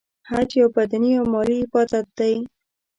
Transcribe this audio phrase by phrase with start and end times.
[0.29, 2.35] حج یو بدنې او مالی عبادت دی.